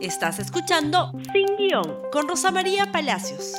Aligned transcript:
Estás 0.00 0.38
escuchando 0.38 1.10
Sin 1.32 1.56
Guión 1.56 2.02
con 2.12 2.28
Rosa 2.28 2.52
María 2.52 2.92
Palacios. 2.92 3.54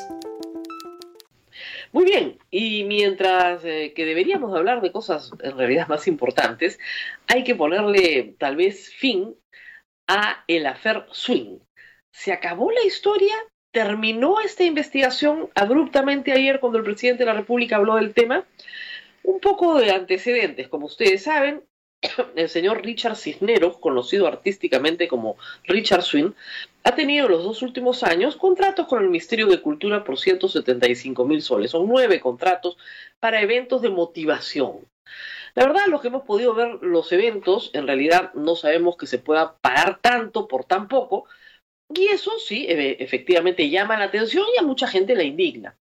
Muy 1.92 2.06
bien, 2.06 2.40
y 2.50 2.86
mientras 2.86 3.66
eh, 3.66 3.92
que 3.94 4.06
deberíamos 4.06 4.56
hablar 4.56 4.80
de 4.80 4.94
cosas 4.94 5.32
en 5.44 5.58
realidad 5.58 5.90
más 5.90 6.08
importantes, 6.08 6.80
hay 7.28 7.44
que 7.44 7.56
ponerle 7.56 8.36
tal 8.40 8.56
vez 8.56 8.90
fin 8.94 9.36
a 10.08 10.46
el 10.48 10.66
afer 10.66 11.08
Swing. 11.12 11.60
Se 12.14 12.32
acabó 12.32 12.72
la 12.72 12.86
historia, 12.86 13.36
terminó 13.72 14.40
esta 14.40 14.64
investigación 14.64 15.50
abruptamente 15.56 16.32
ayer 16.32 16.62
cuando 16.62 16.78
el 16.78 16.86
presidente 16.86 17.26
de 17.26 17.34
la 17.34 17.38
República 17.38 17.76
habló 17.76 17.96
del 17.96 18.14
tema. 18.14 18.46
Un 19.24 19.42
poco 19.42 19.78
de 19.78 19.92
antecedentes, 19.92 20.70
como 20.70 20.86
ustedes 20.86 21.24
saben, 21.24 21.64
el 22.36 22.50
señor 22.50 22.84
Richard 22.84 23.16
Cisneros, 23.16 23.78
conocido 23.78 24.28
artísticamente 24.28 25.08
como 25.08 25.38
Richard 25.64 26.04
Swing, 26.04 26.32
ha 26.84 26.96
tenido 26.96 27.28
los 27.28 27.44
dos 27.44 27.62
últimos 27.62 28.04
años 28.04 28.36
contratos 28.36 28.88
con 28.88 29.02
el 29.02 29.10
Ministerio 29.10 29.48
de 29.48 29.62
Cultura 29.62 30.04
por 30.04 30.18
175 30.18 31.26
mil 31.26 31.42
soles. 31.42 31.72
Son 31.72 31.88
nueve 31.88 32.20
contratos 32.20 32.78
para 33.20 33.42
eventos 33.42 33.82
de 33.82 33.90
motivación. 33.90 34.88
La 35.56 35.66
verdad, 35.66 35.88
los 35.88 36.02
que 36.02 36.08
hemos 36.08 36.24
podido 36.24 36.54
ver 36.54 36.80
los 36.82 37.12
eventos, 37.12 37.72
en 37.74 37.88
realidad 37.88 38.34
no 38.34 38.56
sabemos 38.56 38.98
que 38.98 39.08
se 39.08 39.18
pueda 39.18 39.58
pagar 39.58 40.00
tanto 40.02 40.48
por 40.48 40.64
tan 40.66 40.88
poco, 40.88 41.26
y 41.94 42.08
eso 42.08 42.32
sí, 42.38 42.68
efectivamente 42.70 43.70
llama 43.70 43.98
la 43.98 44.06
atención 44.06 44.46
y 44.56 44.60
a 44.60 44.64
mucha 44.64 44.88
gente 44.88 45.16
la 45.16 45.24
indigna. 45.24 45.76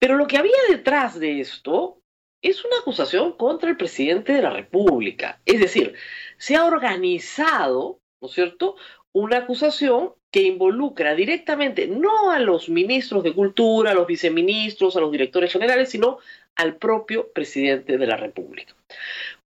Pero 0.00 0.16
lo 0.16 0.26
que 0.26 0.38
había 0.38 0.56
detrás 0.68 1.20
de 1.20 1.40
esto 1.40 1.99
es 2.42 2.64
una 2.64 2.78
acusación 2.78 3.32
contra 3.32 3.70
el 3.70 3.76
presidente 3.76 4.32
de 4.32 4.42
la 4.42 4.50
República. 4.50 5.40
Es 5.44 5.60
decir, 5.60 5.94
se 6.38 6.56
ha 6.56 6.64
organizado, 6.64 8.00
¿no 8.20 8.28
es 8.28 8.34
cierto?, 8.34 8.76
una 9.12 9.38
acusación 9.38 10.14
que 10.30 10.42
involucra 10.42 11.14
directamente 11.14 11.88
no 11.88 12.30
a 12.30 12.38
los 12.38 12.68
ministros 12.68 13.24
de 13.24 13.34
Cultura, 13.34 13.90
a 13.90 13.94
los 13.94 14.06
viceministros, 14.06 14.96
a 14.96 15.00
los 15.00 15.10
directores 15.10 15.52
generales, 15.52 15.90
sino 15.90 16.18
al 16.54 16.76
propio 16.76 17.32
presidente 17.32 17.98
de 17.98 18.06
la 18.06 18.16
República. 18.16 18.74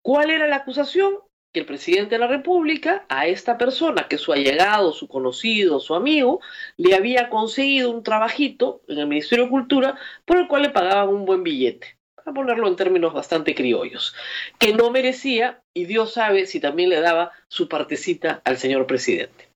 ¿Cuál 0.02 0.30
era 0.30 0.46
la 0.46 0.56
acusación? 0.56 1.14
Que 1.52 1.60
el 1.60 1.66
presidente 1.66 2.16
de 2.16 2.18
la 2.18 2.26
República 2.26 3.06
a 3.08 3.26
esta 3.26 3.56
persona, 3.56 4.08
que 4.08 4.18
su 4.18 4.32
allegado, 4.32 4.92
su 4.92 5.08
conocido, 5.08 5.80
su 5.80 5.94
amigo, 5.94 6.40
le 6.76 6.94
había 6.94 7.30
conseguido 7.30 7.90
un 7.90 8.02
trabajito 8.02 8.82
en 8.88 8.98
el 8.98 9.06
Ministerio 9.06 9.44
de 9.44 9.50
Cultura 9.50 9.96
por 10.26 10.36
el 10.36 10.48
cual 10.48 10.62
le 10.62 10.70
pagaban 10.70 11.08
un 11.08 11.24
buen 11.24 11.44
billete 11.44 11.93
a 12.24 12.32
ponerlo 12.32 12.68
en 12.68 12.76
términos 12.76 13.12
bastante 13.12 13.54
criollos, 13.54 14.14
que 14.58 14.72
no 14.72 14.90
merecía 14.90 15.62
y 15.74 15.84
Dios 15.84 16.14
sabe 16.14 16.46
si 16.46 16.60
también 16.60 16.88
le 16.90 17.00
daba 17.00 17.32
su 17.48 17.68
partecita 17.68 18.40
al 18.44 18.56
señor 18.56 18.86
presidente. 18.86 19.48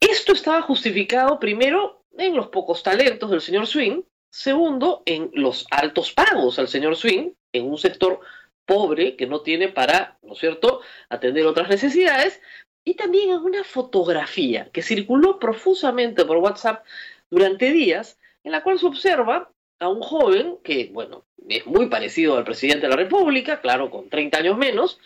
Esto 0.00 0.32
estaba 0.32 0.62
justificado 0.62 1.38
primero 1.38 2.02
en 2.16 2.36
los 2.36 2.48
pocos 2.48 2.82
talentos 2.82 3.30
del 3.30 3.40
señor 3.40 3.66
Swing, 3.66 4.02
segundo 4.30 5.02
en 5.06 5.30
los 5.34 5.66
altos 5.70 6.12
pagos 6.12 6.58
al 6.58 6.68
señor 6.68 6.96
Swing, 6.96 7.32
en 7.52 7.68
un 7.68 7.78
sector 7.78 8.20
pobre 8.64 9.16
que 9.16 9.26
no 9.26 9.40
tiene 9.40 9.68
para, 9.68 10.18
¿no 10.22 10.32
es 10.32 10.38
cierto?, 10.38 10.80
atender 11.08 11.46
otras 11.46 11.68
necesidades, 11.68 12.40
y 12.84 12.94
también 12.94 13.30
en 13.30 13.38
una 13.38 13.64
fotografía 13.64 14.70
que 14.72 14.82
circuló 14.82 15.38
profusamente 15.38 16.24
por 16.24 16.38
WhatsApp 16.38 16.84
durante 17.30 17.72
días, 17.72 18.18
en 18.44 18.52
la 18.52 18.62
cual 18.62 18.78
se 18.78 18.86
observa 18.86 19.50
a 19.78 19.88
un 19.88 20.00
joven 20.00 20.58
que, 20.62 20.90
bueno, 20.92 21.24
es 21.48 21.66
muy 21.66 21.88
parecido 21.88 22.36
al 22.36 22.44
presidente 22.44 22.86
de 22.86 22.90
la 22.90 22.96
República, 22.96 23.60
claro, 23.60 23.90
con 23.90 24.08
30 24.08 24.38
años 24.38 24.56
menos, 24.56 24.98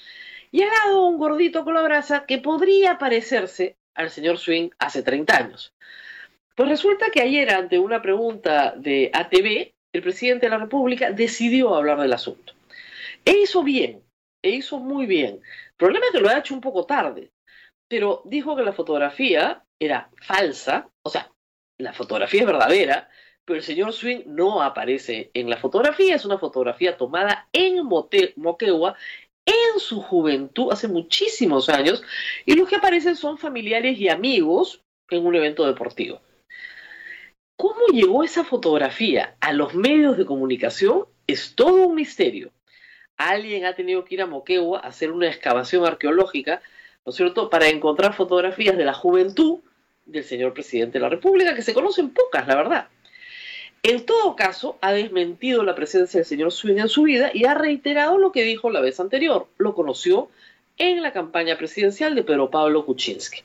y 0.52 0.62
al 0.62 0.68
lado 0.68 1.06
un 1.06 1.18
gordito 1.18 1.64
con 1.64 1.74
la 1.74 1.82
brasa 1.82 2.24
que 2.26 2.38
podría 2.38 2.98
parecerse 2.98 3.76
al 3.94 4.10
señor 4.10 4.38
Swing 4.38 4.70
hace 4.78 5.02
30 5.02 5.36
años. 5.36 5.74
Pues 6.54 6.68
resulta 6.68 7.10
que 7.10 7.22
ayer, 7.22 7.50
ante 7.50 7.78
una 7.78 8.02
pregunta 8.02 8.74
de 8.76 9.10
ATV, 9.12 9.72
el 9.92 10.02
presidente 10.02 10.46
de 10.46 10.50
la 10.50 10.58
República 10.58 11.10
decidió 11.10 11.75
hablar 11.75 12.00
del 12.00 12.12
asunto. 12.12 12.53
E 13.25 13.32
hizo 13.32 13.62
bien, 13.62 14.03
e 14.42 14.50
hizo 14.50 14.78
muy 14.78 15.06
bien. 15.06 15.36
El 15.36 15.76
problema 15.76 16.06
es 16.06 16.12
que 16.12 16.20
lo 16.20 16.28
ha 16.28 16.38
hecho 16.38 16.54
un 16.54 16.60
poco 16.60 16.86
tarde, 16.86 17.30
pero 17.88 18.22
dijo 18.25 18.56
que 18.56 18.62
la 18.62 18.72
fotografía 18.72 19.64
era 19.78 20.10
falsa, 20.22 20.88
o 21.03 21.10
sea, 21.10 21.30
la 21.78 21.92
fotografía 21.92 22.41
es 22.41 22.47
verdadera, 22.47 23.09
pero 23.45 23.59
el 23.59 23.65
señor 23.65 23.93
Swing 23.93 24.23
no 24.27 24.62
aparece 24.62 25.31
en 25.34 25.51
la 25.51 25.56
fotografía, 25.56 26.15
es 26.15 26.25
una 26.25 26.39
fotografía 26.39 26.97
tomada 26.97 27.49
en 27.53 27.84
Moquegua 28.37 28.97
en 29.45 29.81
su 29.81 30.01
juventud, 30.01 30.71
hace 30.71 30.87
muchísimos 30.87 31.69
años, 31.69 32.03
y 32.47 32.55
los 32.55 32.69
que 32.69 32.77
aparecen 32.77 33.17
son 33.17 33.39
familiares 33.39 33.99
y 33.99 34.09
amigos 34.09 34.83
en 35.09 35.27
un 35.27 35.34
evento 35.34 35.67
deportivo. 35.67 36.21
¿Cómo 37.56 37.87
llegó 37.93 38.23
esa 38.23 38.45
fotografía 38.45 39.37
a 39.41 39.53
los 39.53 39.75
medios 39.75 40.17
de 40.17 40.25
comunicación? 40.25 41.07
Es 41.27 41.55
todo 41.55 41.89
un 41.89 41.95
misterio. 41.95 42.53
Alguien 43.17 43.67
ha 43.67 43.75
tenido 43.75 44.05
que 44.05 44.15
ir 44.15 44.22
a 44.22 44.27
Moquegua 44.27 44.81
a 44.81 44.89
hacer 44.89 45.11
una 45.11 45.28
excavación 45.28 45.84
arqueológica, 45.84 46.62
¿no 47.05 47.11
es 47.11 47.17
cierto?, 47.17 47.51
para 47.51 47.69
encontrar 47.69 48.15
fotografías 48.15 48.77
de 48.77 48.84
la 48.84 48.95
juventud 48.95 49.61
del 50.07 50.25
señor 50.25 50.55
presidente 50.55 50.99
de 50.99 51.03
la 51.03 51.09
República, 51.09 51.55
que 51.55 51.62
se 51.62 51.75
conocen 51.75 52.11
pocas, 52.11 52.47
la 52.47 52.57
verdad. 52.57 52.89
En 53.82 54.04
todo 54.04 54.36
caso, 54.36 54.76
ha 54.82 54.92
desmentido 54.92 55.62
la 55.62 55.74
presencia 55.74 56.18
del 56.18 56.26
señor 56.26 56.52
Swing 56.52 56.78
en 56.78 56.88
su 56.88 57.04
vida 57.04 57.30
y 57.32 57.46
ha 57.46 57.54
reiterado 57.54 58.18
lo 58.18 58.30
que 58.30 58.42
dijo 58.42 58.70
la 58.70 58.80
vez 58.80 59.00
anterior. 59.00 59.48
Lo 59.56 59.74
conoció 59.74 60.28
en 60.76 61.02
la 61.02 61.12
campaña 61.12 61.56
presidencial 61.56 62.14
de 62.14 62.22
Pedro 62.22 62.50
Pablo 62.50 62.84
Kuczynski. 62.84 63.42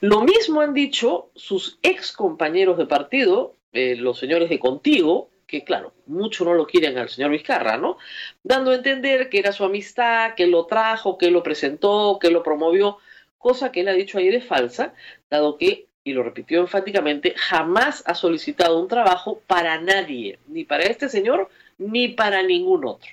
Lo 0.00 0.22
mismo 0.22 0.60
han 0.60 0.74
dicho 0.74 1.30
sus 1.34 1.78
ex 1.82 2.12
compañeros 2.12 2.76
de 2.76 2.86
partido, 2.86 3.54
eh, 3.72 3.96
los 3.96 4.18
señores 4.18 4.50
de 4.50 4.58
Contigo, 4.58 5.30
que 5.46 5.64
claro, 5.64 5.92
mucho 6.06 6.44
no 6.44 6.54
lo 6.54 6.66
quieren 6.66 6.98
al 6.98 7.08
señor 7.08 7.30
Vizcarra, 7.30 7.78
¿no? 7.78 7.98
Dando 8.42 8.72
a 8.72 8.74
entender 8.74 9.30
que 9.30 9.38
era 9.38 9.52
su 9.52 9.64
amistad, 9.64 10.34
que 10.34 10.46
lo 10.46 10.66
trajo, 10.66 11.16
que 11.16 11.30
lo 11.30 11.42
presentó, 11.42 12.18
que 12.20 12.30
lo 12.30 12.42
promovió, 12.42 12.98
cosa 13.38 13.70
que 13.70 13.80
él 13.80 13.88
ha 13.88 13.92
dicho 13.92 14.18
ayer 14.18 14.34
es 14.34 14.44
falsa, 14.44 14.92
dado 15.30 15.56
que 15.56 15.85
y 16.06 16.12
lo 16.12 16.22
repitió 16.22 16.60
enfáticamente, 16.60 17.34
jamás 17.36 18.04
ha 18.06 18.14
solicitado 18.14 18.78
un 18.80 18.86
trabajo 18.86 19.42
para 19.48 19.80
nadie, 19.80 20.38
ni 20.46 20.64
para 20.64 20.84
este 20.84 21.08
señor, 21.08 21.48
ni 21.78 22.06
para 22.06 22.44
ningún 22.44 22.86
otro. 22.86 23.10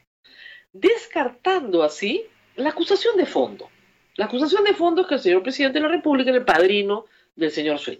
Descartando 0.74 1.82
así 1.82 2.24
la 2.56 2.70
acusación 2.70 3.18
de 3.18 3.26
fondo. 3.26 3.68
La 4.16 4.26
acusación 4.26 4.64
de 4.64 4.76
fondo 4.76 5.02
es 5.02 5.08
que 5.08 5.16
el 5.16 5.22
señor 5.22 5.42
presidente 5.42 5.80
de 5.80 5.88
la 5.88 5.92
República 5.92 6.30
era 6.30 6.38
el 6.38 6.46
padrino 6.46 7.08
del 7.36 7.50
señor 7.50 7.80
Swing. 7.80 7.98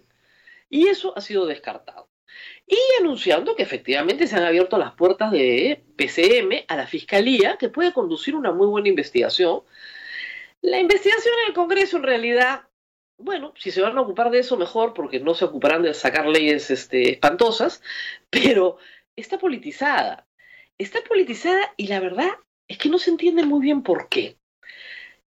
Y 0.70 0.88
eso 0.88 1.12
ha 1.18 1.22
sido 1.22 1.48
descartado. 1.48 2.08
Y 2.68 2.78
anunciando 3.00 3.56
que 3.56 3.64
efectivamente 3.64 4.28
se 4.28 4.36
han 4.36 4.44
abierto 4.44 4.78
las 4.78 4.94
puertas 4.94 5.32
de 5.32 5.82
PCM 5.96 6.66
a 6.68 6.76
la 6.76 6.86
Fiscalía, 6.86 7.58
que 7.58 7.70
puede 7.70 7.94
conducir 7.94 8.36
una 8.36 8.52
muy 8.52 8.68
buena 8.68 8.90
investigación. 8.90 9.62
La 10.62 10.80
investigación 10.80 11.34
en 11.42 11.48
el 11.48 11.54
Congreso 11.56 11.98
en 11.98 12.04
realidad 12.04 12.68
bueno, 13.24 13.54
si 13.58 13.72
se 13.72 13.82
van 13.82 13.98
a 13.98 14.02
ocupar 14.02 14.30
de 14.30 14.40
eso, 14.40 14.58
mejor, 14.58 14.94
porque 14.94 15.20
no 15.20 15.34
se 15.34 15.46
ocuparán 15.46 15.82
de 15.84 15.94
sacar 15.94 16.28
leyes 16.28 16.70
este, 16.70 17.12
espantosas, 17.12 17.82
pero 18.30 18.78
está 19.16 19.38
politizada. 19.38 20.28
Está 20.78 21.02
politizada 21.02 21.74
y 21.78 21.88
la 21.88 22.00
verdad 22.00 22.30
es 22.68 22.78
que 22.78 22.90
no 22.90 22.98
se 22.98 23.12
entiende 23.12 23.44
muy 23.44 23.62
bien 23.62 23.84
por 23.84 24.10
qué. 24.10 24.38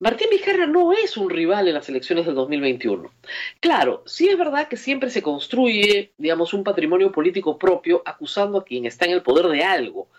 Martín 0.02 0.28
Vizcarra 0.32 0.66
no 0.66 0.94
es 0.94 1.18
un 1.18 1.30
rival 1.30 1.68
en 1.68 1.74
las 1.74 1.90
elecciones 1.90 2.26
del 2.26 2.36
2021. 2.36 3.12
Claro, 3.60 4.04
sí 4.06 4.30
es 4.30 4.38
verdad 4.38 4.70
que 4.70 4.78
siempre 4.78 5.10
se 5.10 5.22
construye, 5.22 6.14
digamos, 6.18 6.54
un 6.54 6.64
patrimonio 6.64 7.12
político 7.12 7.58
propio 7.58 8.02
acusando 8.06 8.60
a 8.60 8.64
quien 8.64 8.86
está 8.86 9.06
en 9.06 9.12
el 9.12 9.24
poder 9.24 9.48
de 9.48 9.64
algo, 9.64 10.10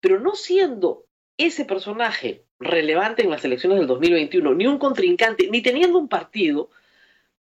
pero 0.00 0.20
no 0.20 0.34
siendo 0.34 1.06
ese 1.38 1.64
personaje 1.64 2.44
relevante 2.58 3.22
en 3.22 3.30
las 3.30 3.44
elecciones 3.44 3.78
del 3.78 3.86
2021, 3.86 4.54
ni 4.54 4.66
un 4.66 4.78
contrincante, 4.78 5.48
ni 5.50 5.62
teniendo 5.62 5.98
un 5.98 6.08
partido, 6.08 6.68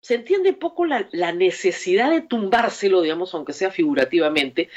se 0.04 0.16
entiende 0.16 0.52
poco 0.52 0.84
la, 0.84 1.32
necesidad 1.32 2.10
de 2.10 2.20
tumbárselo, 2.20 3.00
digamos, 3.00 3.32
aunque 3.32 3.54
sea 3.54 3.70
figurativamente, 3.70 4.68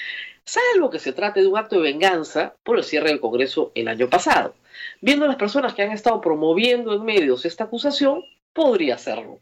salvo 0.46 0.90
que 0.90 1.00
se 1.00 1.12
trate 1.12 1.42
de 1.42 1.48
un 1.48 1.58
acto 1.58 1.76
de 1.76 1.82
venganza 1.82 2.56
por 2.64 2.78
el 2.78 2.86
cierre 2.86 3.10
del 3.10 3.20
Congreso 3.20 3.74
el 3.76 3.90
año 3.90 4.10
pasado. 4.10 4.56
Viendo 5.02 5.28
las 5.28 5.36
personas 5.36 5.74
que 5.74 5.82
han 5.82 5.92
estado 5.92 6.22
promoviendo 6.22 6.94
en 6.94 7.04
medios 7.04 7.44
esta 7.44 7.66
acusación, 7.66 8.24
podría 8.54 8.96
hacerlo. 8.96 9.42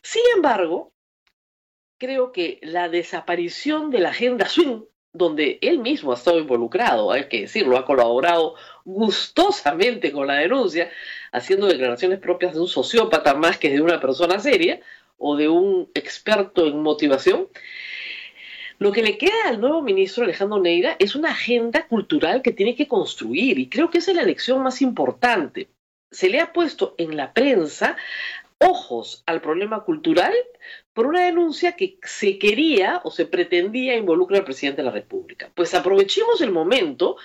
Sin 0.00 0.22
embargo, 0.36 0.92
creo 1.98 2.30
que 2.30 2.60
la 2.62 2.88
desaparición 2.88 3.90
de 3.90 3.98
la 3.98 4.10
agenda 4.10 4.46
swing, 4.46 4.82
donde 5.12 5.58
él 5.60 5.80
mismo 5.80 6.12
ha 6.12 6.14
estado 6.14 6.38
involucrado, 6.38 7.10
hay 7.10 7.24
que 7.28 7.40
decirlo, 7.40 7.76
ha 7.76 7.84
colaborado 7.84 8.54
gustosamente 8.84 10.12
con 10.12 10.28
la 10.28 10.34
denuncia, 10.34 10.88
haciendo 11.32 11.66
declaraciones 11.66 12.20
propias 12.20 12.54
de 12.54 12.60
un 12.60 12.68
sociópata 12.68 13.34
más 13.34 13.58
que 13.58 13.70
de 13.70 13.80
una 13.80 14.00
persona 14.00 14.38
seria, 14.38 14.80
o 15.20 15.36
de 15.36 15.48
un 15.48 15.90
experto 15.94 16.66
en 16.66 16.82
motivación, 16.82 17.48
lo 18.78 18.92
que 18.92 19.02
le 19.02 19.18
queda 19.18 19.44
al 19.46 19.60
nuevo 19.60 19.82
ministro 19.82 20.24
Alejandro 20.24 20.58
Neira 20.58 20.96
es 20.98 21.14
una 21.14 21.30
agenda 21.30 21.86
cultural 21.86 22.40
que 22.40 22.52
tiene 22.52 22.74
que 22.74 22.88
construir 22.88 23.58
y 23.58 23.68
creo 23.68 23.90
que 23.90 23.98
esa 23.98 24.12
es 24.12 24.16
la 24.16 24.22
lección 24.22 24.62
más 24.62 24.80
importante. 24.80 25.68
Se 26.10 26.30
le 26.30 26.40
ha 26.40 26.52
puesto 26.52 26.94
en 26.96 27.16
la 27.16 27.34
prensa 27.34 27.96
ojos 28.58 29.22
al 29.26 29.42
problema 29.42 29.84
cultural 29.84 30.32
por 30.94 31.06
una 31.06 31.24
denuncia 31.24 31.72
que 31.72 31.98
se 32.02 32.38
quería 32.38 33.02
o 33.04 33.10
se 33.10 33.26
pretendía 33.26 33.96
involucrar 33.96 34.40
al 34.40 34.46
presidente 34.46 34.80
de 34.80 34.86
la 34.86 34.94
República. 34.94 35.50
Pues 35.54 35.74
aprovechemos 35.74 36.40
el 36.40 36.50
momento 36.50 37.16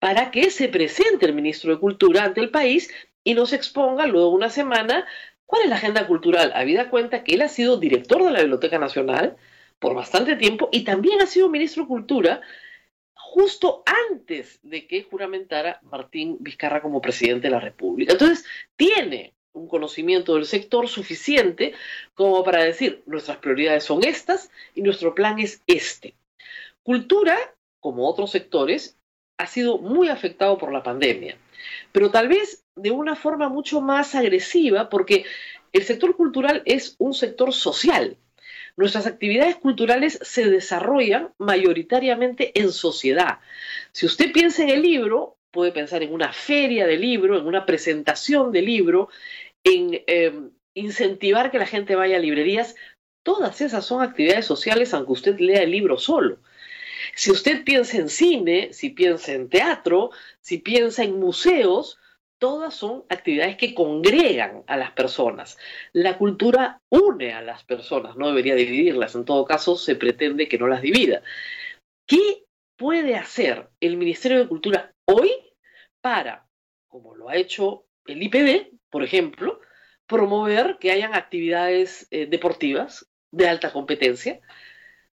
para 0.00 0.32
que 0.32 0.50
se 0.50 0.68
presente 0.68 1.26
el 1.26 1.34
ministro 1.34 1.72
de 1.72 1.80
Cultura 1.80 2.24
ante 2.24 2.40
el 2.40 2.50
país 2.50 2.92
y 3.22 3.34
nos 3.34 3.52
exponga 3.52 4.06
luego 4.06 4.30
una 4.30 4.50
semana 4.50 5.06
cuál 5.46 5.62
es 5.62 5.68
la 5.70 5.76
agenda 5.76 6.06
cultural. 6.06 6.52
Habida 6.54 6.90
cuenta 6.90 7.24
que 7.24 7.34
él 7.34 7.42
ha 7.42 7.48
sido 7.48 7.78
director 7.78 8.22
de 8.24 8.30
la 8.30 8.40
Biblioteca 8.40 8.78
Nacional 8.78 9.36
por 9.78 9.94
bastante 9.94 10.36
tiempo 10.36 10.68
y 10.72 10.84
también 10.84 11.20
ha 11.20 11.26
sido 11.26 11.48
ministro 11.48 11.84
de 11.84 11.88
Cultura 11.88 12.40
justo 13.14 13.82
antes 14.10 14.58
de 14.62 14.86
que 14.86 15.02
juramentara 15.02 15.80
Martín 15.82 16.36
Vizcarra 16.40 16.82
como 16.82 17.00
presidente 17.00 17.48
de 17.48 17.52
la 17.52 17.60
República. 17.60 18.12
Entonces, 18.12 18.44
tiene 18.76 19.34
un 19.52 19.68
conocimiento 19.68 20.34
del 20.34 20.46
sector 20.46 20.88
suficiente 20.88 21.74
como 22.14 22.44
para 22.44 22.64
decir, 22.64 23.02
nuestras 23.06 23.38
prioridades 23.38 23.84
son 23.84 24.04
estas 24.04 24.50
y 24.74 24.82
nuestro 24.82 25.14
plan 25.14 25.38
es 25.38 25.62
este. 25.66 26.14
Cultura, 26.82 27.36
como 27.80 28.08
otros 28.08 28.30
sectores, 28.30 28.96
ha 29.38 29.46
sido 29.46 29.78
muy 29.78 30.08
afectado 30.08 30.56
por 30.56 30.72
la 30.72 30.82
pandemia, 30.82 31.36
pero 31.92 32.10
tal 32.10 32.28
vez 32.28 32.65
de 32.76 32.90
una 32.90 33.16
forma 33.16 33.48
mucho 33.48 33.80
más 33.80 34.14
agresiva 34.14 34.88
porque 34.88 35.24
el 35.72 35.82
sector 35.82 36.14
cultural 36.16 36.62
es 36.66 36.94
un 36.98 37.14
sector 37.14 37.52
social. 37.52 38.16
Nuestras 38.76 39.06
actividades 39.06 39.56
culturales 39.56 40.18
se 40.22 40.48
desarrollan 40.48 41.32
mayoritariamente 41.38 42.58
en 42.60 42.70
sociedad. 42.72 43.40
Si 43.92 44.04
usted 44.04 44.32
piensa 44.32 44.62
en 44.62 44.70
el 44.70 44.82
libro, 44.82 45.38
puede 45.50 45.72
pensar 45.72 46.02
en 46.02 46.12
una 46.12 46.32
feria 46.32 46.86
de 46.86 46.98
libro, 46.98 47.38
en 47.38 47.46
una 47.46 47.64
presentación 47.64 48.52
de 48.52 48.62
libro, 48.62 49.08
en 49.64 50.02
em, 50.06 50.50
incentivar 50.74 51.50
que 51.50 51.58
la 51.58 51.66
gente 51.66 51.96
vaya 51.96 52.16
a 52.16 52.20
librerías, 52.20 52.76
todas 53.22 53.60
esas 53.62 53.84
son 53.84 54.02
actividades 54.02 54.44
sociales 54.44 54.92
aunque 54.92 55.12
usted 55.12 55.38
lea 55.40 55.62
el 55.62 55.70
libro 55.70 55.96
solo. 55.96 56.38
Si 57.14 57.30
usted 57.30 57.64
piensa 57.64 57.96
en 57.96 58.10
cine, 58.10 58.74
si 58.74 58.90
piensa 58.90 59.32
en 59.32 59.48
teatro, 59.48 60.10
si 60.40 60.58
piensa 60.58 61.02
en 61.02 61.18
museos, 61.18 61.98
todas 62.38 62.74
son 62.74 63.04
actividades 63.08 63.56
que 63.56 63.74
congregan 63.74 64.62
a 64.66 64.76
las 64.76 64.92
personas. 64.92 65.58
La 65.92 66.18
cultura 66.18 66.80
une 66.90 67.32
a 67.32 67.42
las 67.42 67.64
personas, 67.64 68.16
no 68.16 68.28
debería 68.28 68.54
dividirlas, 68.54 69.14
en 69.14 69.24
todo 69.24 69.44
caso 69.44 69.76
se 69.76 69.96
pretende 69.96 70.48
que 70.48 70.58
no 70.58 70.68
las 70.68 70.82
divida. 70.82 71.22
¿Qué 72.06 72.44
puede 72.76 73.16
hacer 73.16 73.68
el 73.80 73.96
Ministerio 73.96 74.38
de 74.38 74.48
Cultura 74.48 74.94
hoy 75.06 75.30
para, 76.00 76.46
como 76.88 77.14
lo 77.14 77.28
ha 77.28 77.36
hecho 77.36 77.86
el 78.06 78.22
IPD, 78.22 78.78
por 78.90 79.02
ejemplo, 79.02 79.60
promover 80.06 80.78
que 80.78 80.90
hayan 80.92 81.14
actividades 81.14 82.06
eh, 82.10 82.26
deportivas 82.26 83.08
de 83.30 83.48
alta 83.48 83.72
competencia. 83.72 84.40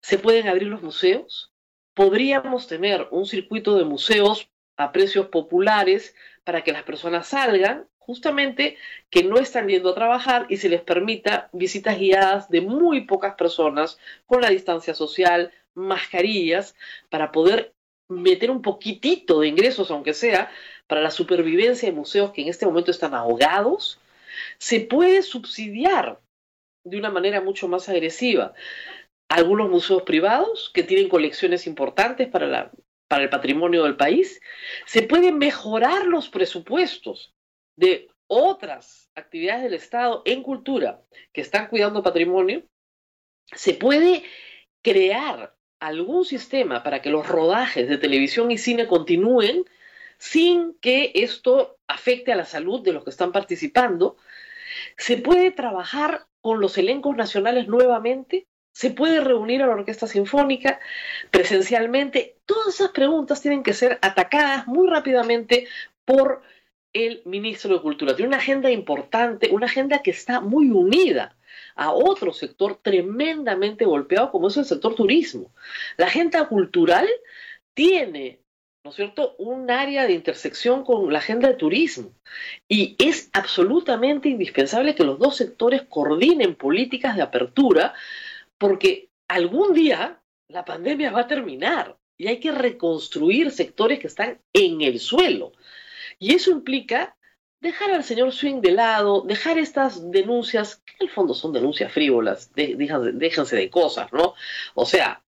Se 0.02 0.20
pueden 0.20 0.48
abrir 0.48 0.68
los 0.68 0.84
museos. 0.84 1.52
Podríamos 1.94 2.68
tener 2.68 3.08
un 3.12 3.26
circuito 3.26 3.78
de 3.78 3.86
museos 3.86 4.50
a 4.78 4.92
precios 4.92 5.28
populares 5.28 6.16
para 6.44 6.64
que 6.64 6.72
las 6.72 6.84
personas 6.84 7.28
salgan, 7.28 7.88
justamente 8.00 8.78
que 9.10 9.24
no 9.24 9.38
están 9.38 9.68
yendo 9.68 9.90
a 9.90 9.96
trabajar 9.96 10.46
y 10.50 10.58
se 10.58 10.70
les 10.70 10.82
permita 10.82 11.50
visitas 11.54 11.98
guiadas 11.98 12.50
de 12.50 12.62
muy 12.62 13.02
pocas 13.02 13.36
personas 13.36 13.98
con 14.26 14.42
la 14.42 14.50
distancia 14.50 14.94
social, 14.94 15.52
mascarillas, 15.74 16.76
para 17.10 17.32
poder 17.32 17.74
meter 18.10 18.52
un 18.52 18.62
poquitito 18.62 19.40
de 19.40 19.48
ingresos, 19.48 19.90
aunque 19.90 20.14
sea, 20.14 20.52
para 20.88 21.02
la 21.02 21.12
supervivencia 21.12 21.90
de 21.90 21.96
museos 21.96 22.32
que 22.32 22.42
en 22.42 22.50
este 22.50 22.66
momento 22.66 22.92
están 22.92 23.14
ahogados, 23.14 24.00
se 24.58 24.82
puede 24.82 25.22
subsidiar 25.22 26.20
de 26.84 26.98
una 26.98 27.10
manera 27.10 27.42
mucho 27.42 27.68
más 27.68 27.88
agresiva. 27.88 28.54
Algunos 29.30 29.70
museos 29.70 30.04
privados 30.04 30.70
que 30.74 30.84
tienen 30.84 31.10
colecciones 31.10 31.66
importantes 31.66 32.28
para, 32.28 32.48
la, 32.48 32.72
para 33.14 33.26
el 33.26 33.30
patrimonio 33.30 33.84
del 33.84 33.96
país, 33.96 34.42
se 34.88 35.04
pueden 35.04 35.38
mejorar 35.38 36.08
los 36.08 36.30
presupuestos 36.30 37.32
de 37.76 38.08
otras 38.26 39.12
actividades 39.14 39.62
del 39.62 39.76
Estado 39.76 40.24
en 40.26 40.42
cultura 40.42 41.00
que 41.32 41.42
están 41.42 41.68
cuidando 41.68 42.02
patrimonio, 42.02 42.64
se 43.52 43.76
puede 43.76 44.24
crear 44.82 45.56
algún 45.80 46.26
sistema 46.26 46.82
para 46.82 47.04
que 47.04 47.12
los 47.12 47.28
rodajes 47.28 47.88
de 47.88 48.00
televisión 48.00 48.50
y 48.50 48.58
cine 48.58 48.88
continúen 48.88 49.66
sin 50.18 50.74
que 50.80 51.12
esto 51.14 51.78
afecte 51.86 52.32
a 52.32 52.36
la 52.36 52.46
salud 52.46 52.82
de 52.82 52.94
los 52.94 53.04
que 53.04 53.12
están 53.12 53.32
participando. 53.32 54.18
Se 54.98 55.18
puede 55.18 55.52
trabajar 55.52 56.26
con 56.42 56.60
los 56.60 56.80
elencos 56.80 57.16
nacionales 57.16 57.68
nuevamente. 57.68 58.48
Se 58.74 58.90
puede 58.92 59.22
reunir 59.22 59.62
a 59.62 59.68
la 59.68 59.74
Orquesta 59.74 60.08
Sinfónica 60.08 60.80
presencialmente. 61.32 62.36
Todas 62.46 62.76
esas 62.76 62.90
preguntas 62.90 63.42
tienen 63.42 63.64
que 63.64 63.74
ser 63.74 64.00
atacadas 64.02 64.68
muy 64.68 64.90
rápidamente 64.90 65.68
por 66.06 66.42
el 66.92 67.22
ministro 67.26 67.74
de 67.74 67.82
Cultura. 67.82 68.16
Tiene 68.16 68.30
una 68.30 68.38
agenda 68.38 68.70
importante, 68.72 69.50
una 69.52 69.68
agenda 69.68 70.02
que 70.02 70.12
está 70.12 70.42
muy 70.42 70.70
unida 70.70 71.36
a 71.76 71.92
otro 71.92 72.34
sector 72.34 72.80
tremendamente 72.82 73.86
golpeado 73.86 74.32
como 74.32 74.48
es 74.48 74.58
el 74.58 74.66
sector 74.66 74.96
turismo. 74.96 75.52
La 75.98 76.08
agenda 76.08 76.48
cultural 76.48 77.08
tiene, 77.74 78.40
¿no 78.84 78.92
es 78.92 78.96
cierto?, 78.96 79.36
un 79.38 79.70
área 79.72 80.06
de 80.06 80.14
intersección 80.14 80.84
con 80.84 81.12
la 81.12 81.20
agenda 81.20 81.48
de 81.48 81.56
turismo. 81.56 82.12
Y 82.68 82.96
es 83.00 83.30
absolutamente 83.34 84.30
indispensable 84.30 84.96
que 84.96 85.04
los 85.04 85.18
dos 85.20 85.36
sectores 85.36 85.84
coordinen 85.84 86.56
políticas 86.56 87.16
de 87.16 87.24
apertura 87.24 87.94
porque 88.64 89.10
algún 89.28 89.74
día 89.74 90.24
la 90.48 90.64
pandemia 90.64 91.12
va 91.12 91.22
a 91.22 91.28
terminar 91.28 91.98
y 92.16 92.28
hay 92.28 92.40
que 92.40 92.54
reconstruir 92.54 93.52
sectores 93.52 94.00
que 94.00 94.08
están 94.08 94.40
en 94.54 94.80
el 94.80 95.02
suelo. 95.02 95.52
Y 96.18 96.34
eso 96.34 96.50
implica 96.50 97.18
dejar 97.60 97.92
al 97.92 98.06
señor 98.06 98.32
Swing 98.32 98.62
de 98.62 98.72
lado, 98.72 99.24
dejar 99.28 99.58
estas 99.58 100.10
denuncias, 100.12 100.78
que 100.78 100.94
en 100.98 101.10
el 101.10 101.14
fondo 101.14 101.34
son 101.34 101.52
denuncias 101.52 101.92
frívolas, 101.92 102.54
déjense 102.54 103.58
de 103.58 103.70
cosas, 103.70 104.14
¿no? 104.14 104.34
O 104.76 104.86
sea, 104.86 105.26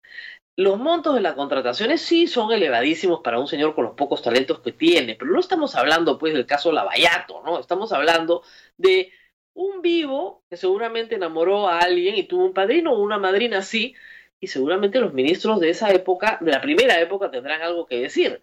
los 0.54 0.78
montos 0.78 1.16
de 1.16 1.20
las 1.20 1.34
contrataciones 1.34 2.02
sí 2.02 2.28
son 2.28 2.52
elevadísimos 2.52 3.18
para 3.24 3.40
un 3.40 3.48
señor 3.48 3.74
con 3.74 3.82
los 3.82 3.94
pocos 3.94 4.22
talentos 4.22 4.60
que 4.60 4.70
tiene, 4.70 5.16
pero 5.16 5.32
no 5.32 5.40
estamos 5.40 5.74
hablando 5.74 6.18
pues 6.18 6.34
del 6.34 6.46
caso 6.46 6.70
Lavallato, 6.70 7.42
¿no? 7.44 7.58
Estamos 7.58 7.92
hablando 7.92 8.44
de 8.76 9.10
un 9.54 9.82
vivo 9.82 10.42
que 10.50 10.56
seguramente 10.56 11.14
enamoró 11.14 11.68
a 11.68 11.80
alguien 11.80 12.16
y 12.16 12.24
tuvo 12.24 12.44
un 12.44 12.54
padrino 12.54 12.92
o 12.92 13.02
una 13.02 13.18
madrina 13.18 13.58
así, 13.58 13.94
y 14.40 14.48
seguramente 14.48 15.00
los 15.00 15.14
ministros 15.14 15.60
de 15.60 15.70
esa 15.70 15.90
época, 15.92 16.38
de 16.40 16.50
la 16.50 16.60
primera 16.60 17.00
época, 17.00 17.30
tendrán 17.30 17.62
algo 17.62 17.86
que 17.86 18.00
decir 18.00 18.42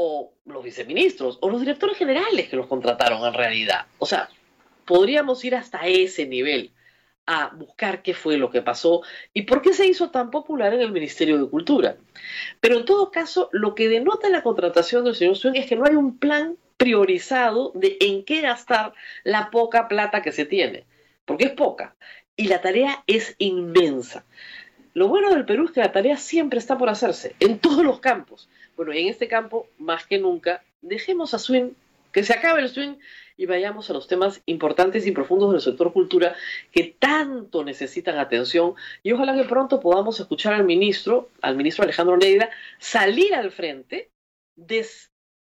o 0.00 0.32
los 0.44 0.62
viceministros, 0.62 1.38
o 1.40 1.50
los 1.50 1.58
directores 1.58 1.96
generales 1.96 2.48
que 2.48 2.54
los 2.54 2.68
contrataron 2.68 3.26
en 3.26 3.34
realidad. 3.34 3.86
O 3.98 4.06
sea, 4.06 4.28
podríamos 4.84 5.44
ir 5.44 5.56
hasta 5.56 5.88
ese 5.88 6.24
nivel 6.24 6.70
a 7.26 7.48
buscar 7.48 8.02
qué 8.02 8.14
fue 8.14 8.36
lo 8.36 8.48
que 8.48 8.62
pasó 8.62 9.02
y 9.34 9.42
por 9.42 9.60
qué 9.60 9.72
se 9.72 9.88
hizo 9.88 10.10
tan 10.10 10.30
popular 10.30 10.72
en 10.72 10.82
el 10.82 10.92
Ministerio 10.92 11.36
de 11.36 11.50
Cultura. 11.50 11.96
Pero 12.60 12.76
en 12.76 12.84
todo 12.84 13.10
caso, 13.10 13.48
lo 13.50 13.74
que 13.74 13.88
denota 13.88 14.28
la 14.28 14.44
contratación 14.44 15.02
del 15.02 15.16
señor 15.16 15.36
Swing 15.36 15.56
es 15.56 15.66
que 15.66 15.74
no 15.74 15.84
hay 15.84 15.96
un 15.96 16.16
plan 16.16 16.56
priorizado 16.78 17.72
de 17.74 17.98
en 18.00 18.24
qué 18.24 18.40
gastar 18.40 18.94
la 19.24 19.50
poca 19.50 19.88
plata 19.88 20.22
que 20.22 20.32
se 20.32 20.46
tiene, 20.46 20.86
porque 21.26 21.44
es 21.44 21.50
poca 21.50 21.94
y 22.36 22.46
la 22.48 22.62
tarea 22.62 23.02
es 23.06 23.34
inmensa. 23.38 24.24
Lo 24.94 25.08
bueno 25.08 25.30
del 25.30 25.44
Perú 25.44 25.66
es 25.66 25.72
que 25.72 25.80
la 25.80 25.92
tarea 25.92 26.16
siempre 26.16 26.58
está 26.58 26.78
por 26.78 26.88
hacerse, 26.88 27.34
en 27.40 27.58
todos 27.58 27.84
los 27.84 28.00
campos. 28.00 28.48
Bueno, 28.76 28.92
en 28.92 29.08
este 29.08 29.28
campo, 29.28 29.68
más 29.76 30.06
que 30.06 30.18
nunca, 30.18 30.64
dejemos 30.80 31.34
a 31.34 31.38
swing, 31.38 31.72
que 32.12 32.24
se 32.24 32.32
acabe 32.32 32.62
el 32.62 32.68
swing 32.68 32.96
y 33.36 33.46
vayamos 33.46 33.90
a 33.90 33.92
los 33.92 34.08
temas 34.08 34.40
importantes 34.46 35.06
y 35.06 35.12
profundos 35.12 35.52
del 35.52 35.60
sector 35.60 35.92
cultura 35.92 36.34
que 36.72 36.96
tanto 36.98 37.64
necesitan 37.64 38.18
atención 38.18 38.74
y 39.02 39.12
ojalá 39.12 39.34
que 39.34 39.44
pronto 39.44 39.80
podamos 39.80 40.18
escuchar 40.20 40.54
al 40.54 40.64
ministro, 40.64 41.28
al 41.42 41.56
ministro 41.56 41.84
Alejandro 41.84 42.16
Neira, 42.16 42.50
salir 42.78 43.34
al 43.34 43.50
frente, 43.50 44.10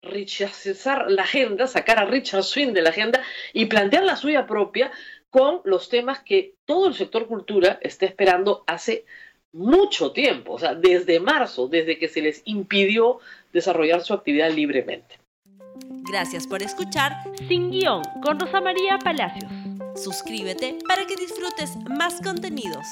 desrechazar 0.02 1.10
la 1.10 1.22
agenda, 1.22 1.66
sacar 1.66 1.98
a 1.98 2.04
Richard 2.04 2.42
Swing 2.42 2.72
de 2.72 2.82
la 2.82 2.90
agenda 2.90 3.22
y 3.52 3.66
plantear 3.66 4.04
la 4.04 4.16
suya 4.16 4.46
propia 4.46 4.90
con 5.30 5.60
los 5.64 5.88
temas 5.88 6.20
que 6.20 6.54
todo 6.64 6.88
el 6.88 6.94
sector 6.94 7.26
cultura 7.26 7.78
está 7.82 8.06
esperando 8.06 8.64
hace 8.66 9.04
mucho 9.52 10.12
tiempo, 10.12 10.54
o 10.54 10.58
sea, 10.58 10.74
desde 10.74 11.20
marzo, 11.20 11.68
desde 11.68 11.98
que 11.98 12.08
se 12.08 12.22
les 12.22 12.42
impidió 12.44 13.18
desarrollar 13.52 14.02
su 14.02 14.14
actividad 14.14 14.50
libremente. 14.50 15.18
Gracias 16.10 16.46
por 16.46 16.62
escuchar 16.62 17.12
Sin 17.48 17.70
Guión 17.70 18.02
con 18.22 18.38
Rosa 18.38 18.60
María 18.60 18.98
Palacios. 18.98 19.50
Suscríbete 19.96 20.78
para 20.86 21.06
que 21.06 21.16
disfrutes 21.16 21.76
más 21.88 22.20
contenidos. 22.22 22.86